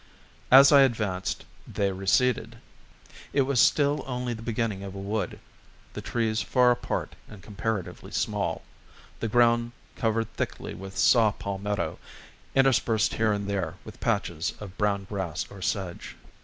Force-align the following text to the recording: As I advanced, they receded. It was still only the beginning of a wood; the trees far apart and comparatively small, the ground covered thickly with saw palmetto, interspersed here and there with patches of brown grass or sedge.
As 0.49 0.71
I 0.71 0.81
advanced, 0.81 1.45
they 1.67 1.91
receded. 1.91 2.55
It 3.33 3.43
was 3.43 3.59
still 3.61 4.03
only 4.07 4.33
the 4.33 4.41
beginning 4.41 4.81
of 4.83 4.95
a 4.95 4.97
wood; 4.97 5.37
the 5.93 6.01
trees 6.01 6.41
far 6.41 6.71
apart 6.71 7.15
and 7.29 7.43
comparatively 7.43 8.09
small, 8.09 8.63
the 9.19 9.27
ground 9.27 9.73
covered 9.95 10.33
thickly 10.33 10.73
with 10.73 10.97
saw 10.97 11.29
palmetto, 11.31 11.99
interspersed 12.55 13.13
here 13.13 13.31
and 13.31 13.47
there 13.47 13.75
with 13.85 13.99
patches 13.99 14.53
of 14.59 14.75
brown 14.75 15.03
grass 15.03 15.45
or 15.51 15.61
sedge. 15.61 16.15